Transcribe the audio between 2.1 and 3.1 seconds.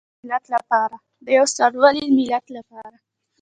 ملت لپاره.